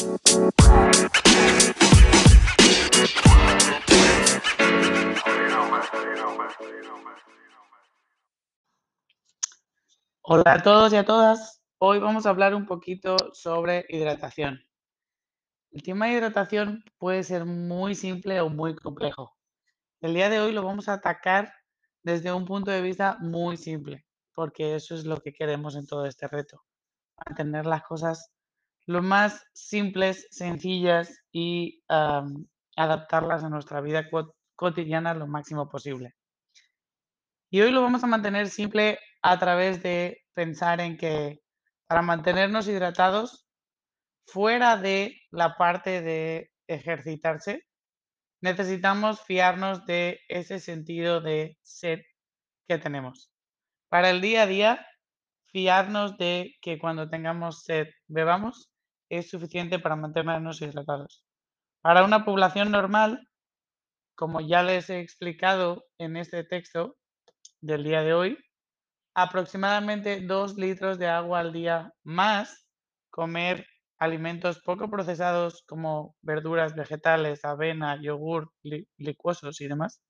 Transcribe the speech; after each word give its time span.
Hola 0.00 0.14
a 10.54 10.62
todos 10.62 10.94
y 10.94 10.96
a 10.96 11.04
todas. 11.04 11.62
Hoy 11.76 11.98
vamos 11.98 12.24
a 12.24 12.30
hablar 12.30 12.54
un 12.54 12.64
poquito 12.64 13.14
sobre 13.34 13.84
hidratación. 13.90 14.64
El 15.70 15.82
tema 15.82 16.06
de 16.06 16.12
hidratación 16.12 16.82
puede 16.96 17.22
ser 17.22 17.44
muy 17.44 17.94
simple 17.94 18.40
o 18.40 18.48
muy 18.48 18.74
complejo. 18.74 19.36
El 20.00 20.14
día 20.14 20.30
de 20.30 20.40
hoy 20.40 20.52
lo 20.52 20.62
vamos 20.62 20.88
a 20.88 20.94
atacar 20.94 21.52
desde 22.02 22.32
un 22.32 22.46
punto 22.46 22.70
de 22.70 22.80
vista 22.80 23.18
muy 23.20 23.58
simple, 23.58 24.06
porque 24.32 24.76
eso 24.76 24.94
es 24.94 25.04
lo 25.04 25.18
que 25.18 25.34
queremos 25.34 25.76
en 25.76 25.86
todo 25.86 26.06
este 26.06 26.26
reto. 26.26 26.64
Mantener 27.26 27.66
las 27.66 27.82
cosas 27.82 28.32
lo 28.90 29.02
más 29.02 29.46
simples, 29.52 30.26
sencillas 30.32 31.22
y 31.30 31.80
adaptarlas 32.76 33.44
a 33.44 33.48
nuestra 33.48 33.80
vida 33.80 34.08
cotidiana 34.56 35.14
lo 35.14 35.28
máximo 35.28 35.68
posible. 35.68 36.16
Y 37.50 37.60
hoy 37.60 37.70
lo 37.70 37.82
vamos 37.82 38.02
a 38.02 38.08
mantener 38.08 38.48
simple 38.48 38.98
a 39.22 39.38
través 39.38 39.80
de 39.84 40.24
pensar 40.34 40.80
en 40.80 40.96
que 40.96 41.38
para 41.86 42.02
mantenernos 42.02 42.66
hidratados, 42.66 43.46
fuera 44.26 44.76
de 44.76 45.20
la 45.30 45.56
parte 45.56 46.02
de 46.02 46.50
ejercitarse, 46.66 47.62
necesitamos 48.40 49.20
fiarnos 49.22 49.86
de 49.86 50.18
ese 50.28 50.58
sentido 50.58 51.20
de 51.20 51.56
sed 51.62 52.00
que 52.66 52.78
tenemos. 52.78 53.30
Para 53.88 54.10
el 54.10 54.20
día 54.20 54.42
a 54.42 54.46
día, 54.46 54.86
fiarnos 55.46 56.18
de 56.18 56.56
que 56.60 56.80
cuando 56.80 57.08
tengamos 57.08 57.62
sed 57.62 57.86
bebamos 58.08 58.69
es 59.10 59.28
suficiente 59.28 59.78
para 59.78 59.96
mantenernos 59.96 60.62
hidratados. 60.62 61.24
Para 61.82 62.04
una 62.04 62.24
población 62.24 62.70
normal, 62.70 63.28
como 64.14 64.40
ya 64.40 64.62
les 64.62 64.88
he 64.90 65.00
explicado 65.00 65.84
en 65.98 66.16
este 66.16 66.44
texto 66.44 66.96
del 67.60 67.84
día 67.84 68.02
de 68.02 68.14
hoy, 68.14 68.38
aproximadamente 69.14 70.20
2 70.20 70.56
litros 70.56 70.98
de 70.98 71.08
agua 71.08 71.40
al 71.40 71.52
día 71.52 71.92
más 72.04 72.66
comer 73.10 73.66
alimentos 73.98 74.60
poco 74.62 74.88
procesados 74.88 75.64
como 75.66 76.16
verduras, 76.22 76.74
vegetales, 76.74 77.44
avena, 77.44 78.00
yogur, 78.00 78.50
licuosos 78.96 79.60
y 79.60 79.68
demás, 79.68 80.00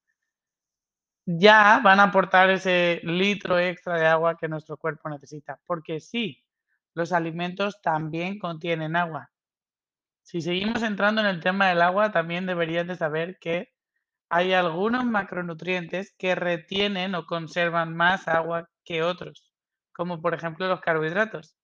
ya 1.27 1.81
van 1.83 2.01
a 2.01 2.05
aportar 2.05 2.51
ese 2.51 3.01
litro 3.05 3.59
extra 3.59 3.99
de 3.99 4.07
agua 4.07 4.37
que 4.37 4.49
nuestro 4.49 4.77
cuerpo 4.77 5.09
necesita. 5.09 5.61
Porque 5.67 6.01
sí, 6.01 6.43
los 6.95 7.13
alimentos 7.13 7.81
también 7.83 8.39
contienen 8.39 8.97
agua. 8.97 9.31
Si 10.23 10.41
seguimos 10.41 10.83
entrando 10.83 11.21
en 11.21 11.27
el 11.27 11.41
tema 11.41 11.69
del 11.69 11.83
agua, 11.83 12.13
también 12.13 12.47
deberías 12.47 12.87
de 12.87 12.97
saber 12.97 13.39
que 13.41 13.69
hay 14.29 14.53
algunos 14.53 15.05
macronutrientes 15.05 16.15
que 16.17 16.35
retienen 16.37 17.15
o 17.17 17.27
conservan 17.27 17.97
más 17.97 18.29
agua 18.29 18.69
que 18.85 19.03
otros, 19.03 19.53
como 19.93 20.23
por 20.23 20.35
ejemplo 20.35 20.69
los 20.69 20.81
carbohidratos. 20.81 21.57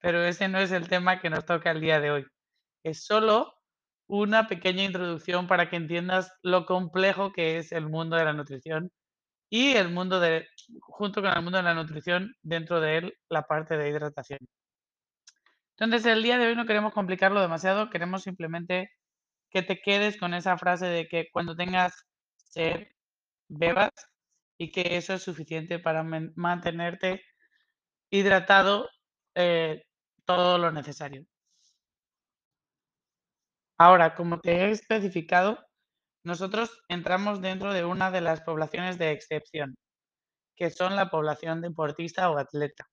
Pero 0.00 0.22
ese 0.24 0.48
no 0.48 0.58
es 0.58 0.72
el 0.72 0.88
tema 0.88 1.20
que 1.20 1.30
nos 1.30 1.44
toca 1.44 1.70
el 1.70 1.80
día 1.80 2.00
de 2.00 2.10
hoy. 2.10 2.26
Es 2.82 3.04
solo 3.04 3.54
una 4.08 4.48
pequeña 4.48 4.84
introducción 4.84 5.46
para 5.46 5.70
que 5.70 5.76
entiendas 5.76 6.32
lo 6.42 6.66
complejo 6.66 7.32
que 7.32 7.58
es 7.58 7.72
el 7.72 7.88
mundo 7.88 8.16
de 8.16 8.24
la 8.24 8.32
nutrición 8.32 8.90
y 9.50 9.72
el 9.72 9.90
mundo 9.90 10.20
de, 10.20 10.46
junto 10.80 11.22
con 11.22 11.30
el 11.32 11.42
mundo 11.42 11.58
de 11.58 11.64
la 11.64 11.74
nutrición, 11.74 12.34
dentro 12.42 12.80
de 12.80 12.98
él, 12.98 13.18
la 13.28 13.42
parte 13.42 13.76
de 13.76 13.88
hidratación. 13.90 14.40
Entonces, 15.78 16.06
el 16.06 16.22
día 16.22 16.38
de 16.38 16.48
hoy 16.48 16.56
no 16.56 16.66
queremos 16.66 16.92
complicarlo 16.92 17.40
demasiado, 17.40 17.88
queremos 17.90 18.24
simplemente 18.24 18.90
que 19.50 19.62
te 19.62 19.80
quedes 19.80 20.18
con 20.18 20.34
esa 20.34 20.58
frase 20.58 20.86
de 20.86 21.08
que 21.08 21.28
cuando 21.32 21.56
tengas 21.56 21.94
sed, 22.36 22.88
bebas 23.48 23.92
y 24.58 24.72
que 24.72 24.96
eso 24.96 25.14
es 25.14 25.22
suficiente 25.22 25.78
para 25.78 26.02
mantenerte 26.02 27.22
hidratado 28.10 28.88
eh, 29.36 29.84
todo 30.24 30.58
lo 30.58 30.72
necesario. 30.72 31.24
Ahora, 33.78 34.14
como 34.14 34.40
te 34.40 34.52
he 34.52 34.70
especificado, 34.70 35.64
nosotros 36.24 36.82
entramos 36.88 37.40
dentro 37.40 37.72
de 37.72 37.84
una 37.84 38.10
de 38.10 38.20
las 38.20 38.40
poblaciones 38.42 38.98
de 38.98 39.12
excepción, 39.12 39.76
que 40.56 40.70
son 40.70 40.96
la 40.96 41.10
población 41.10 41.60
deportista 41.62 42.30
o 42.30 42.38
atleta. 42.38 42.88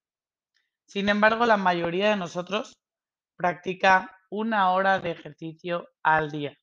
Sin 0.88 1.10
embargo, 1.10 1.46
la 1.46 1.58
mayoría 1.58 2.10
de 2.10 2.16
nosotros 2.16 2.78
practica 3.36 4.18
una 4.30 4.72
hora 4.72 5.00
de 5.00 5.12
ejercicio 5.12 5.88
al 6.04 6.32
día. 6.32 6.56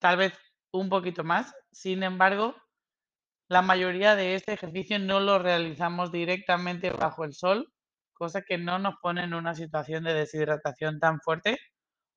Tal 0.00 0.16
vez 0.18 0.34
un 0.72 0.88
poquito 0.88 1.24
más. 1.24 1.52
Sin 1.72 2.02
embargo, 2.02 2.56
la 3.48 3.62
mayoría 3.62 4.16
de 4.16 4.34
este 4.34 4.52
ejercicio 4.52 4.98
no 4.98 5.20
lo 5.20 5.38
realizamos 5.38 6.12
directamente 6.12 6.90
bajo 6.90 7.24
el 7.24 7.34
sol, 7.34 7.72
cosa 8.12 8.42
que 8.42 8.58
no 8.58 8.78
nos 8.78 8.96
pone 9.02 9.24
en 9.24 9.34
una 9.34 9.54
situación 9.54 10.04
de 10.04 10.14
deshidratación 10.14 10.98
tan 11.00 11.20
fuerte. 11.20 11.58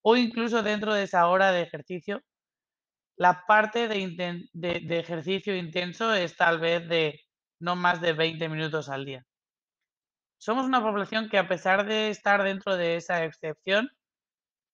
O 0.03 0.15
incluso 0.17 0.63
dentro 0.63 0.93
de 0.93 1.03
esa 1.03 1.27
hora 1.27 1.51
de 1.51 1.61
ejercicio, 1.63 2.21
la 3.17 3.43
parte 3.47 3.87
de, 3.87 4.47
de 4.53 4.99
ejercicio 4.99 5.55
intenso 5.55 6.13
es 6.13 6.35
tal 6.37 6.59
vez 6.59 6.87
de 6.87 7.19
no 7.59 7.75
más 7.75 8.01
de 8.01 8.13
20 8.13 8.49
minutos 8.49 8.89
al 8.89 9.05
día. 9.05 9.25
Somos 10.39 10.65
una 10.65 10.81
población 10.81 11.29
que 11.29 11.37
a 11.37 11.47
pesar 11.47 11.85
de 11.85 12.09
estar 12.09 12.43
dentro 12.43 12.77
de 12.77 12.95
esa 12.97 13.23
excepción, 13.25 13.89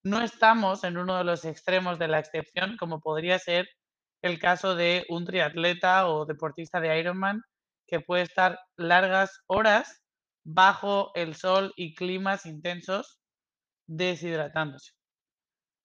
no 0.04 0.22
estamos 0.22 0.84
en 0.84 0.98
uno 0.98 1.18
de 1.18 1.24
los 1.24 1.46
extremos 1.46 2.00
de 2.00 2.10
la 2.10 2.20
excepción, 2.20 2.76
como 2.78 3.00
podría 3.00 3.40
ser 3.40 3.68
el 4.22 4.40
caso 4.40 4.76
de 4.76 5.06
un 5.10 5.26
triatleta 5.26 6.08
o 6.10 6.26
deportista 6.26 6.82
de 6.82 7.00
Ironman 7.00 7.42
que 7.88 8.02
puede 8.02 8.24
estar 8.24 8.60
largas 8.78 9.42
horas 9.48 10.02
bajo 10.46 11.12
el 11.16 11.36
sol 11.36 11.74
y 11.78 11.96
climas 11.96 12.46
intensos 12.46 13.20
deshidratándose. 13.88 14.92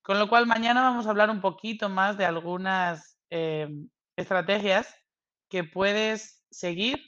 Con 0.03 0.19
lo 0.19 0.27
cual, 0.27 0.47
mañana 0.47 0.81
vamos 0.81 1.07
a 1.07 1.11
hablar 1.11 1.29
un 1.29 1.41
poquito 1.41 1.87
más 1.89 2.17
de 2.17 2.25
algunas 2.25 3.17
em, 3.29 3.89
estrategias 4.17 4.93
que 5.49 5.63
puedes 5.63 6.45
seguir 6.51 6.99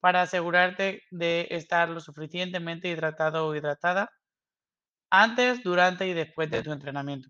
para 0.00 0.22
asegurarte 0.22 1.02
de 1.10 1.46
estar 1.50 1.88
lo 1.88 2.00
suficientemente 2.00 2.88
hidratado 2.88 3.46
o 3.46 3.54
hidratada 3.54 4.10
antes, 5.10 5.62
durante 5.62 6.06
y 6.06 6.14
después 6.14 6.50
de 6.50 6.62
tu 6.62 6.72
entrenamiento. 6.72 7.28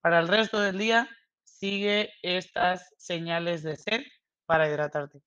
Para 0.00 0.18
el 0.20 0.28
resto 0.28 0.60
del 0.60 0.78
día, 0.78 1.08
sigue 1.44 2.10
estas 2.22 2.94
señales 2.98 3.62
de 3.62 3.76
sed 3.76 4.02
para 4.46 4.68
hidratarte. 4.68 5.22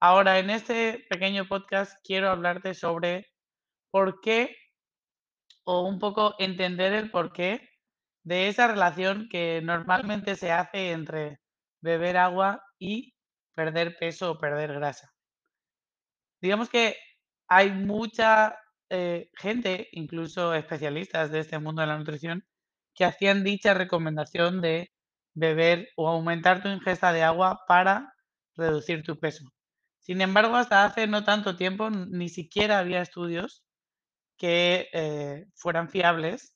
Ahora, 0.00 0.38
en 0.38 0.50
este 0.50 1.06
pequeño 1.08 1.46
podcast 1.48 1.98
quiero 2.04 2.30
hablarte 2.30 2.74
sobre 2.74 3.30
por 3.90 4.20
qué 4.20 4.56
o 5.64 5.82
un 5.82 5.98
poco 5.98 6.34
entender 6.38 6.92
el 6.92 7.10
porqué 7.10 7.70
de 8.24 8.48
esa 8.48 8.68
relación 8.68 9.28
que 9.30 9.60
normalmente 9.62 10.36
se 10.36 10.52
hace 10.52 10.92
entre 10.92 11.40
beber 11.80 12.16
agua 12.16 12.62
y 12.78 13.14
perder 13.54 13.96
peso 13.98 14.32
o 14.32 14.38
perder 14.38 14.74
grasa. 14.74 15.11
Digamos 16.42 16.68
que 16.68 16.96
hay 17.48 17.70
mucha 17.70 18.58
eh, 18.90 19.30
gente, 19.34 19.88
incluso 19.92 20.54
especialistas 20.54 21.30
de 21.30 21.40
este 21.40 21.58
mundo 21.58 21.80
de 21.82 21.86
la 21.88 21.98
nutrición, 21.98 22.44
que 22.94 23.04
hacían 23.04 23.44
dicha 23.44 23.74
recomendación 23.74 24.60
de 24.60 24.92
beber 25.34 25.88
o 25.96 26.08
aumentar 26.08 26.62
tu 26.62 26.68
ingesta 26.68 27.12
de 27.12 27.22
agua 27.22 27.60
para 27.68 28.14
reducir 28.56 29.02
tu 29.02 29.18
peso. 29.18 29.44
Sin 30.00 30.20
embargo, 30.20 30.56
hasta 30.56 30.84
hace 30.84 31.06
no 31.06 31.24
tanto 31.24 31.56
tiempo 31.56 31.90
ni 31.90 32.28
siquiera 32.28 32.80
había 32.80 33.00
estudios 33.02 33.64
que 34.36 34.88
eh, 34.92 35.46
fueran 35.54 35.88
fiables 35.88 36.54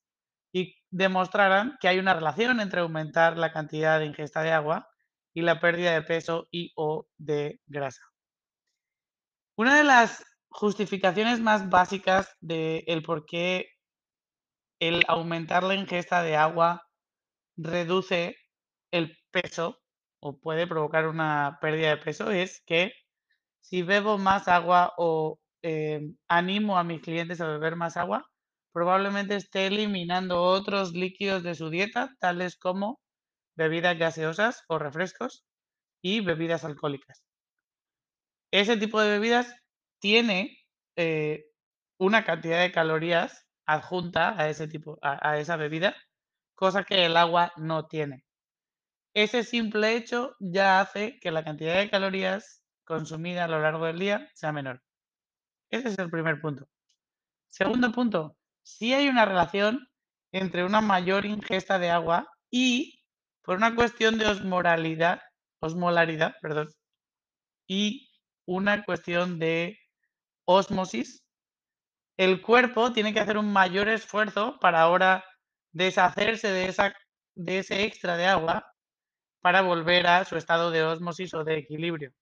y 0.52 0.76
demostraran 0.90 1.76
que 1.80 1.88
hay 1.88 1.98
una 2.00 2.14
relación 2.14 2.60
entre 2.60 2.80
aumentar 2.80 3.38
la 3.38 3.52
cantidad 3.52 4.00
de 4.00 4.06
ingesta 4.06 4.42
de 4.42 4.52
agua 4.52 4.88
y 5.32 5.42
la 5.42 5.60
pérdida 5.60 5.92
de 5.92 6.02
peso 6.02 6.48
y 6.50 6.72
o 6.76 7.06
de 7.18 7.60
grasa. 7.66 8.02
Una 9.58 9.76
de 9.76 9.84
las 9.84 10.22
justificaciones 10.50 11.40
más 11.40 11.70
básicas 11.70 12.36
del 12.40 13.02
por 13.02 13.24
qué 13.24 13.70
el 14.80 15.02
aumentar 15.08 15.62
la 15.62 15.74
ingesta 15.74 16.22
de 16.22 16.36
agua 16.36 16.82
reduce 17.56 18.36
el 18.92 19.16
peso 19.30 19.78
o 20.20 20.38
puede 20.38 20.66
provocar 20.66 21.08
una 21.08 21.58
pérdida 21.62 21.90
de 21.90 21.96
peso 21.98 22.30
es 22.30 22.62
que 22.66 22.92
si 23.60 23.82
bebo 23.82 24.18
más 24.18 24.48
agua 24.48 24.92
o 24.98 25.38
eh, 25.62 26.02
animo 26.28 26.78
a 26.78 26.84
mis 26.84 27.00
clientes 27.00 27.40
a 27.40 27.48
beber 27.48 27.76
más 27.76 27.96
agua, 27.96 28.26
probablemente 28.72 29.36
esté 29.36 29.68
eliminando 29.68 30.42
otros 30.42 30.92
líquidos 30.92 31.42
de 31.42 31.54
su 31.54 31.70
dieta, 31.70 32.14
tales 32.20 32.56
como 32.58 33.00
bebidas 33.56 33.98
gaseosas 33.98 34.64
o 34.68 34.78
refrescos 34.78 35.46
y 36.02 36.20
bebidas 36.20 36.64
alcohólicas. 36.64 37.22
Ese 38.50 38.76
tipo 38.76 39.00
de 39.00 39.10
bebidas 39.10 39.54
tiene 40.00 40.58
eh, 40.96 41.46
una 41.98 42.24
cantidad 42.24 42.60
de 42.60 42.72
calorías 42.72 43.46
adjunta 43.66 44.40
a 44.40 44.48
ese 44.48 44.68
tipo 44.68 44.98
a 45.02 45.38
esa 45.38 45.56
bebida, 45.56 45.96
cosa 46.54 46.84
que 46.84 47.04
el 47.04 47.16
agua 47.16 47.52
no 47.56 47.86
tiene. 47.86 48.24
Ese 49.14 49.44
simple 49.44 49.96
hecho 49.96 50.36
ya 50.38 50.80
hace 50.80 51.18
que 51.20 51.30
la 51.30 51.42
cantidad 51.42 51.76
de 51.76 51.90
calorías 51.90 52.62
consumida 52.84 53.44
a 53.44 53.48
lo 53.48 53.60
largo 53.60 53.86
del 53.86 53.98
día 53.98 54.28
sea 54.34 54.52
menor. 54.52 54.82
Ese 55.70 55.88
es 55.88 55.98
el 55.98 56.10
primer 56.10 56.40
punto. 56.40 56.68
Segundo 57.48 57.90
punto, 57.92 58.36
sí 58.62 58.92
hay 58.92 59.08
una 59.08 59.24
relación 59.24 59.88
entre 60.32 60.64
una 60.64 60.80
mayor 60.80 61.24
ingesta 61.24 61.78
de 61.78 61.90
agua 61.90 62.28
y, 62.50 63.02
por 63.42 63.56
una 63.56 63.74
cuestión 63.74 64.18
de 64.18 64.26
osmoralidad 64.26 65.20
osmolaridad, 65.60 66.34
perdón, 66.42 66.68
y 67.66 68.05
una 68.46 68.84
cuestión 68.84 69.38
de 69.38 69.78
ósmosis, 70.46 71.24
el 72.16 72.40
cuerpo 72.42 72.92
tiene 72.92 73.12
que 73.12 73.20
hacer 73.20 73.38
un 73.38 73.52
mayor 73.52 73.88
esfuerzo 73.88 74.58
para 74.60 74.80
ahora 74.80 75.24
deshacerse 75.72 76.48
de 76.48 76.68
esa 76.68 76.94
de 77.36 77.58
ese 77.58 77.84
extra 77.84 78.16
de 78.16 78.26
agua 78.26 78.64
para 79.42 79.62
volver 79.62 80.06
a 80.06 80.24
su 80.24 80.36
estado 80.36 80.70
de 80.70 80.82
ósmosis 80.82 81.34
o 81.34 81.44
de 81.44 81.58
equilibrio. 81.58 82.12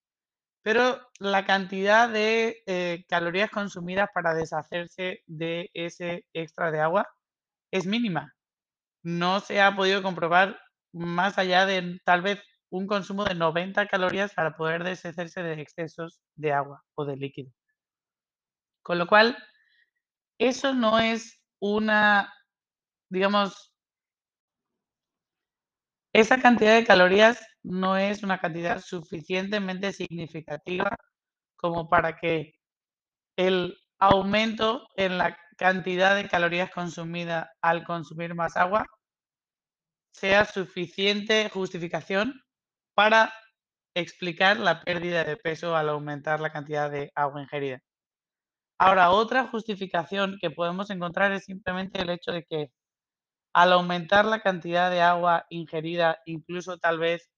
Pero 0.63 1.01
la 1.21 1.47
cantidad 1.47 2.09
de, 2.09 2.63
eh, 2.67 3.05
calorías 3.09 3.51
consumidas 3.51 4.09
para 4.15 4.35
deshacerse 4.35 5.23
de 5.27 5.71
ese 5.75 6.27
extra 6.33 6.71
de 6.71 6.81
agua 6.81 7.07
es 7.71 7.87
mínima. 7.87 8.35
No 9.03 9.41
se 9.41 9.61
ha 9.63 9.77
podido 9.77 10.03
comprobar 10.03 10.59
más 10.93 11.39
allá 11.39 11.67
de 11.67 12.01
tal 12.05 12.23
vez 12.23 12.43
un 12.75 12.89
consumo 12.89 13.25
de 13.25 13.37
90 13.37 13.87
calorías 13.87 14.35
para 14.35 14.57
poder 14.57 14.83
deshacerse 14.83 15.45
de 15.45 15.61
excesos 15.63 16.21
de 16.35 16.53
agua 16.53 16.83
o 16.97 17.05
de 17.05 17.17
líquido. 17.17 17.53
Con 18.83 18.99
lo 18.99 19.07
cual, 19.07 19.39
eso 20.39 20.75
no 20.75 20.99
es 20.99 21.41
una, 21.61 22.35
digamos 23.09 23.73
esa 26.13 26.41
cantidad 26.41 26.75
de 26.75 26.85
calorías 26.85 27.47
no 27.63 27.97
es 27.97 28.25
una 28.25 28.41
cantidad 28.41 28.81
suficientemente 28.81 29.93
significativa 29.93 30.97
como 31.57 31.89
para 31.89 32.17
que 32.17 32.55
el 33.37 33.77
aumento 33.99 34.89
en 34.97 35.19
la 35.19 35.39
cantidad 35.57 36.17
de 36.17 36.29
calorías 36.29 36.71
consumida 36.73 37.53
al 37.61 37.85
consumir 37.85 38.35
más 38.35 38.57
agua 38.57 38.85
sea 40.13 40.45
suficiente 40.45 41.49
justificación 41.51 42.45
para 42.95 43.33
explicar 43.95 44.59
la 44.59 44.83
pérdida 44.83 45.25
de 45.25 45.37
peso 45.37 45.77
al 45.77 45.89
aumentar 45.89 46.41
la 46.41 46.53
cantidad 46.53 46.91
de 46.91 47.13
agua 47.15 47.43
ingerida. 47.43 47.81
Ahora, 48.79 49.11
otra 49.11 49.47
justificación 49.49 50.39
que 50.41 50.51
podemos 50.51 50.91
encontrar 50.91 51.33
es 51.33 51.45
simplemente 51.45 52.03
el 52.03 52.11
hecho 52.11 52.33
de 52.33 52.45
que 52.45 52.71
al 53.55 53.73
aumentar 53.73 54.25
la 54.25 54.41
cantidad 54.41 54.91
de 54.91 55.01
agua 55.01 55.47
ingerida, 55.49 56.19
incluso 56.27 56.79
tal 56.79 56.99
vez 56.99 57.31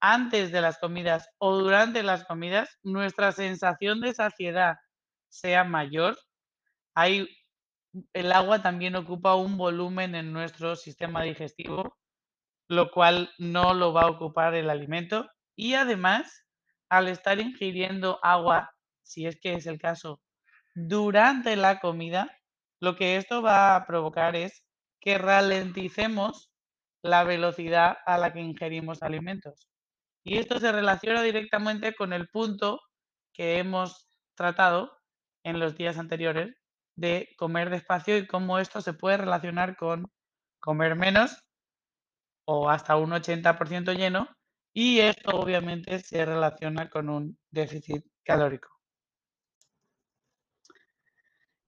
antes 0.00 0.52
de 0.52 0.60
las 0.60 0.78
comidas 0.78 1.28
o 1.38 1.56
durante 1.58 2.02
las 2.02 2.24
comidas, 2.24 2.78
nuestra 2.82 3.32
sensación 3.32 4.00
de 4.00 4.14
saciedad 4.14 4.76
sea 5.28 5.64
mayor. 5.64 6.18
Hay 6.94 7.28
el 8.12 8.32
agua 8.32 8.62
también 8.62 8.96
ocupa 8.96 9.34
un 9.34 9.56
volumen 9.56 10.14
en 10.14 10.32
nuestro 10.32 10.76
sistema 10.76 11.22
digestivo, 11.22 11.96
lo 12.68 12.90
cual 12.90 13.30
no 13.38 13.74
lo 13.74 13.92
va 13.92 14.02
a 14.02 14.10
ocupar 14.10 14.54
el 14.54 14.70
alimento. 14.70 15.28
Y 15.56 15.74
además, 15.74 16.44
al 16.88 17.08
estar 17.08 17.40
ingiriendo 17.40 18.18
agua, 18.22 18.70
si 19.02 19.26
es 19.26 19.38
que 19.40 19.54
es 19.54 19.66
el 19.66 19.78
caso, 19.78 20.20
durante 20.74 21.56
la 21.56 21.80
comida, 21.80 22.30
lo 22.80 22.96
que 22.96 23.16
esto 23.16 23.42
va 23.42 23.76
a 23.76 23.86
provocar 23.86 24.36
es 24.36 24.64
que 25.00 25.18
ralenticemos 25.18 26.50
la 27.02 27.24
velocidad 27.24 27.98
a 28.06 28.18
la 28.18 28.32
que 28.32 28.40
ingerimos 28.40 29.02
alimentos. 29.02 29.68
Y 30.24 30.38
esto 30.38 30.58
se 30.58 30.72
relaciona 30.72 31.22
directamente 31.22 31.94
con 31.94 32.12
el 32.12 32.28
punto 32.28 32.80
que 33.34 33.58
hemos 33.58 34.08
tratado 34.34 34.90
en 35.44 35.60
los 35.60 35.76
días 35.76 35.98
anteriores 35.98 36.54
de 36.96 37.28
comer 37.36 37.70
despacio 37.70 38.16
y 38.16 38.26
cómo 38.26 38.58
esto 38.58 38.80
se 38.80 38.94
puede 38.94 39.18
relacionar 39.18 39.76
con 39.76 40.10
comer 40.60 40.96
menos 40.96 41.36
o 42.44 42.68
hasta 42.68 42.96
un 42.96 43.10
80% 43.10 43.92
lleno 43.96 44.28
y 44.72 45.00
esto 45.00 45.30
obviamente 45.38 46.00
se 46.00 46.24
relaciona 46.24 46.90
con 46.90 47.08
un 47.08 47.38
déficit 47.50 48.04
calórico. 48.24 48.70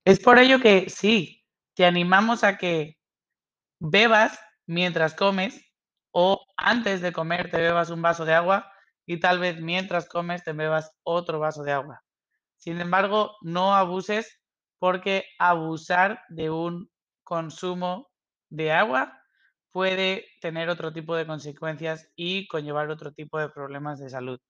Es 0.04 0.20
por 0.20 0.38
ello 0.38 0.60
que 0.60 0.88
sí, 0.88 1.44
te 1.74 1.84
animamos 1.84 2.44
a 2.44 2.56
que 2.56 2.98
bebas 3.78 4.38
mientras 4.66 5.14
comes 5.14 5.60
o 6.12 6.44
antes 6.56 7.00
de 7.00 7.12
comer 7.12 7.50
te 7.50 7.58
bebas 7.58 7.90
un 7.90 8.02
vaso 8.02 8.24
de 8.24 8.34
agua 8.34 8.72
y 9.06 9.20
tal 9.20 9.38
vez 9.38 9.60
mientras 9.60 10.08
comes 10.08 10.42
te 10.42 10.52
bebas 10.52 10.92
otro 11.02 11.38
vaso 11.38 11.62
de 11.62 11.72
agua. 11.72 12.02
Sin 12.56 12.80
embargo, 12.80 13.36
no 13.42 13.74
abuses 13.74 14.40
porque 14.78 15.24
abusar 15.38 16.22
de 16.28 16.50
un 16.50 16.90
consumo 17.22 18.10
de 18.48 18.72
agua 18.72 19.22
puede 19.76 20.24
tener 20.40 20.70
otro 20.70 20.90
tipo 20.90 21.14
de 21.14 21.26
consecuencias 21.26 22.10
y 22.16 22.46
conllevar 22.46 22.88
otro 22.88 23.12
tipo 23.12 23.38
de 23.38 23.50
problemas 23.50 23.98
de 23.98 24.08
salud. 24.08 24.40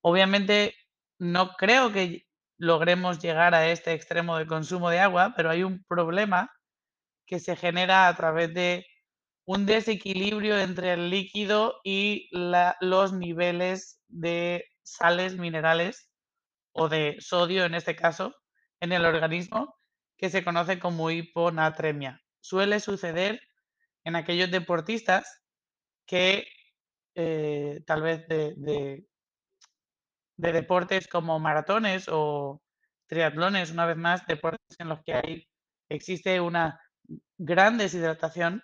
Obviamente, 0.00 0.76
no 1.18 1.54
creo 1.56 1.92
que 1.92 2.24
logremos 2.56 3.18
llegar 3.18 3.52
a 3.56 3.68
este 3.68 3.94
extremo 3.94 4.38
de 4.38 4.46
consumo 4.46 4.90
de 4.90 5.00
agua, 5.00 5.34
pero 5.36 5.50
hay 5.50 5.64
un 5.64 5.82
problema 5.88 6.52
que 7.26 7.40
se 7.40 7.56
genera 7.56 8.06
a 8.06 8.14
través 8.14 8.54
de 8.54 8.86
un 9.44 9.66
desequilibrio 9.66 10.56
entre 10.56 10.92
el 10.92 11.10
líquido 11.10 11.80
y 11.82 12.28
los 12.80 13.12
niveles 13.12 14.00
de 14.06 14.66
sales 14.84 15.36
minerales 15.36 16.12
o 16.70 16.88
de 16.88 17.16
sodio, 17.18 17.64
en 17.64 17.74
este 17.74 17.96
caso, 17.96 18.36
en 18.78 18.92
el 18.92 19.04
organismo, 19.04 19.74
que 20.16 20.30
se 20.30 20.44
conoce 20.44 20.78
como 20.78 21.10
hiponatremia. 21.10 22.22
Suele 22.38 22.78
suceder 22.78 23.40
en 24.06 24.16
aquellos 24.16 24.50
deportistas 24.52 25.42
que, 26.06 26.46
eh, 27.16 27.82
tal 27.86 28.02
vez 28.02 28.26
de 28.28 28.54
de 28.56 29.06
de 30.38 30.52
deportes 30.52 31.08
como 31.08 31.38
maratones 31.38 32.08
o 32.10 32.62
triatlones, 33.08 33.70
una 33.70 33.86
vez 33.86 33.96
más, 33.96 34.26
deportes 34.26 34.76
en 34.78 34.88
los 34.88 35.00
que 35.02 35.14
hay 35.14 35.48
existe 35.88 36.40
una 36.40 36.78
gran 37.38 37.78
deshidratación, 37.78 38.62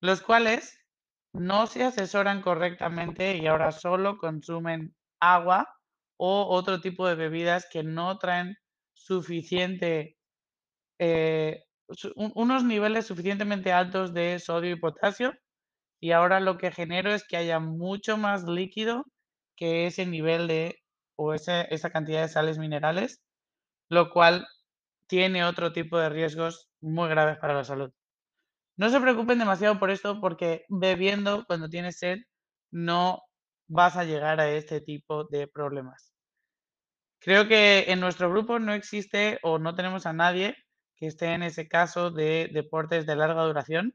los 0.00 0.20
cuales 0.22 0.78
no 1.32 1.66
se 1.66 1.84
asesoran 1.84 2.42
correctamente 2.42 3.36
y 3.36 3.46
ahora 3.46 3.72
solo 3.72 4.18
consumen 4.18 4.94
agua 5.20 5.68
o 6.18 6.46
otro 6.48 6.80
tipo 6.80 7.08
de 7.08 7.14
bebidas 7.16 7.68
que 7.70 7.82
no 7.82 8.18
traen 8.18 8.56
suficiente, 8.94 10.18
eh, 10.98 11.64
un 12.16 12.32
unos 12.34 12.64
niveles 12.64 13.06
suficientemente 13.06 13.72
altos 13.72 14.14
de 14.14 14.38
sodio 14.38 14.72
y 14.72 14.80
potasio, 14.80 15.34
y 16.00 16.12
ahora 16.12 16.40
lo 16.40 16.58
que 16.58 16.72
genero 16.72 17.12
es 17.12 17.26
que 17.26 17.36
haya 17.38 17.60
mucho 17.60 18.16
más 18.18 18.44
líquido 18.44 19.04
que 19.56 19.86
ese 19.86 20.06
nivel 20.06 20.48
de 20.48 20.78
o 21.16 21.34
esa 21.34 21.90
cantidad 21.90 22.22
de 22.22 22.28
sales 22.28 22.58
minerales, 22.58 23.22
lo 23.90 24.10
cual 24.10 24.46
tiene 25.08 25.44
otro 25.44 25.72
tipo 25.72 25.98
de 25.98 26.10
riesgos 26.10 26.68
muy 26.80 27.08
graves 27.08 27.38
para 27.38 27.54
la 27.54 27.64
salud. 27.64 27.92
No 28.78 28.90
se 28.90 29.00
preocupen 29.00 29.38
demasiado 29.38 29.78
por 29.78 29.90
esto, 29.90 30.20
porque 30.20 30.64
bebiendo 30.68 31.44
cuando 31.46 31.68
tienes 31.68 31.98
sed 31.98 32.18
no 32.72 33.20
vas 33.68 33.96
a 33.96 34.04
llegar 34.04 34.40
a 34.40 34.50
este 34.50 34.80
tipo 34.80 35.24
de 35.24 35.48
problemas. 35.48 36.12
Creo 37.20 37.48
que 37.48 37.90
en 37.92 38.00
nuestro 38.00 38.30
grupo 38.30 38.58
no 38.58 38.72
existe 38.72 39.38
o 39.42 39.58
no 39.58 39.74
tenemos 39.74 40.06
a 40.06 40.12
nadie 40.12 40.54
que 40.98 41.06
esté 41.06 41.32
en 41.34 41.42
ese 41.42 41.68
caso 41.68 42.10
de 42.10 42.50
deportes 42.52 43.06
de 43.06 43.16
larga 43.16 43.44
duración. 43.44 43.94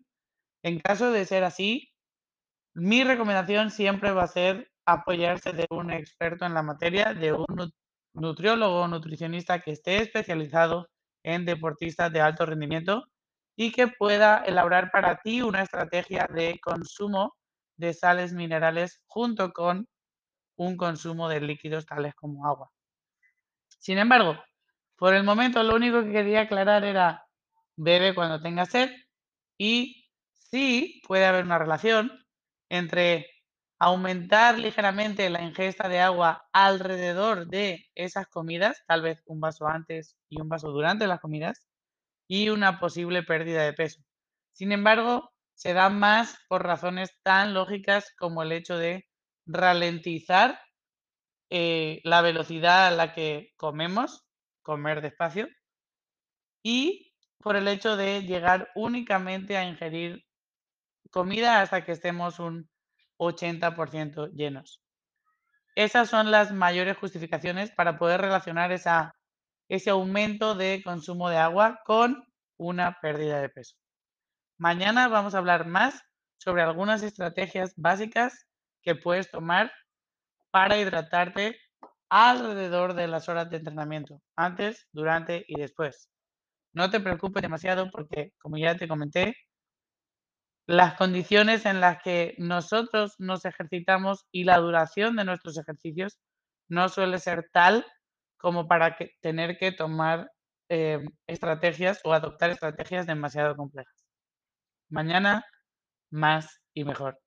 En 0.64 0.80
caso 0.80 1.12
de 1.12 1.26
ser 1.26 1.44
así, 1.44 1.92
mi 2.74 3.04
recomendación 3.04 3.72
siempre 3.72 4.12
va 4.12 4.24
a 4.24 4.28
ser 4.28 4.72
apoyarse 4.86 5.54
de 5.54 5.68
un 5.70 5.92
experto 5.92 6.46
en 6.46 6.54
la 6.54 6.64
materia, 6.64 7.14
de 7.14 7.34
un 7.34 7.46
nu 7.50 7.70
nutriólogo 8.16 8.82
o 8.82 8.88
nutricionista 8.88 9.60
que 9.62 9.72
esté 9.72 9.98
especializado 9.98 10.88
en 11.24 11.46
deportistas 11.46 12.14
de 12.14 12.22
alto 12.22 12.46
rendimiento 12.46 13.06
y 13.56 13.72
que 13.72 13.88
pueda 13.88 14.44
elaborar 14.46 14.92
para 14.92 15.18
ti 15.18 15.42
una 15.42 15.64
estrategia 15.64 16.28
de 16.32 16.60
consumo 16.60 17.36
de 17.78 17.94
sales 17.94 18.34
minerales 18.34 19.02
junto 19.08 19.52
con 19.52 19.88
un 20.58 20.78
consumo 20.78 21.28
de 21.28 21.42
líquidos 21.42 21.86
tales 21.86 22.14
como 22.16 22.46
agua. 22.48 22.70
Sin 23.80 23.98
embargo, 23.98 24.38
por 25.04 25.16
el 25.16 25.26
momento 25.26 25.62
lo 25.64 25.76
único 25.76 26.02
que 26.02 26.14
quería 26.14 26.44
aclarar 26.44 26.86
era 26.86 27.28
bebe 27.76 28.16
cuando 28.16 28.40
tengas 28.40 28.70
sed 28.70 28.90
y 29.58 30.10
sí 30.32 31.02
puede 31.06 31.26
haber 31.26 31.44
una 31.44 31.60
relación 31.60 32.26
entre 32.70 33.28
aumentar 33.80 34.58
ligeramente 34.58 35.30
la 35.30 35.42
ingesta 35.42 35.90
de 35.90 36.00
agua 36.00 36.48
alrededor 36.54 37.48
de 37.48 37.86
esas 37.96 38.28
comidas, 38.28 38.82
tal 38.88 39.02
vez 39.02 39.22
un 39.26 39.42
vaso 39.42 39.68
antes 39.68 40.16
y 40.30 40.40
un 40.40 40.48
vaso 40.48 40.72
durante 40.72 41.06
las 41.06 41.20
comidas, 41.20 41.68
y 42.30 42.48
una 42.48 42.80
posible 42.80 43.24
pérdida 43.24 43.64
de 43.64 43.74
peso. 43.74 44.00
Sin 44.54 44.72
embargo, 44.72 45.34
se 45.54 45.74
da 45.74 45.90
más 45.90 46.38
por 46.48 46.64
razones 46.64 47.20
tan 47.24 47.54
lógicas 47.54 48.14
como 48.18 48.42
el 48.42 48.54
hecho 48.54 48.78
de 48.78 49.10
ralentizar 49.46 50.62
eh, 51.50 52.00
la 52.06 52.22
velocidad 52.22 52.88
a 52.88 52.92
la 52.92 53.12
que 53.12 53.52
comemos, 53.58 54.24
comer 54.64 55.02
despacio, 55.02 55.48
y 56.64 57.14
por 57.40 57.56
el 57.56 57.68
hecho 57.68 57.98
de 57.98 58.24
llegar 58.24 58.72
únicamente 58.74 59.58
a 59.58 59.66
ingerir 59.66 60.26
comida 61.12 61.62
hasta 61.62 61.86
que 61.86 61.92
estemos 61.92 62.40
un 62.40 62.70
80% 63.18 64.32
llenos. 64.32 64.82
Esas 65.76 66.10
son 66.10 66.32
las 66.32 66.52
mayores 66.52 66.98
justificaciones 66.98 67.72
para 67.72 67.98
poder 67.98 68.22
relacionar 68.22 68.72
esa, 68.72 69.14
ese 69.68 69.90
aumento 69.90 70.56
de 70.56 70.82
consumo 70.84 71.30
de 71.30 71.38
agua 71.38 71.82
con 71.86 72.26
una 72.58 73.00
pérdida 73.02 73.42
de 73.42 73.50
peso. 73.50 73.76
Mañana 74.58 75.08
vamos 75.08 75.36
a 75.36 75.40
hablar 75.40 75.68
más 75.68 76.02
sobre 76.38 76.62
algunas 76.62 77.04
estrategias 77.04 77.74
básicas 77.76 78.48
que 78.82 78.96
puedes 78.96 79.32
tomar 79.32 79.72
para 80.52 80.78
hidratarte 80.78 81.60
alrededor 82.14 82.94
de 82.94 83.08
las 83.08 83.28
horas 83.28 83.50
de 83.50 83.58
entrenamiento, 83.58 84.22
antes, 84.36 84.88
durante 84.92 85.44
y 85.48 85.60
después. 85.60 86.10
No 86.74 86.92
te 86.92 87.00
preocupes 87.00 87.42
demasiado 87.42 87.90
porque, 87.92 88.34
como 88.40 88.58
ya 88.58 88.78
te 88.78 88.88
comenté, 88.88 89.36
las 90.68 90.94
condiciones 90.94 91.66
en 91.66 91.82
las 91.82 92.04
que 92.04 92.36
nosotros 92.38 93.16
nos 93.18 93.46
ejercitamos 93.46 94.28
y 94.32 94.44
la 94.44 94.60
duración 94.60 95.16
de 95.16 95.26
nuestros 95.26 95.58
ejercicios 95.58 96.20
no 96.70 96.88
suele 96.88 97.18
ser 97.18 97.50
tal 97.52 97.84
como 98.38 98.68
para 98.68 98.96
tener 99.22 99.58
que 99.58 99.72
tomar 99.72 100.30
eh, 100.70 101.04
estrategias 101.28 102.00
o 102.04 102.14
adoptar 102.14 102.52
estrategias 102.52 103.08
demasiado 103.08 103.56
complejas. 103.56 104.06
Mañana, 104.90 105.44
más 106.12 106.62
y 106.76 106.84
mejor. 106.86 107.20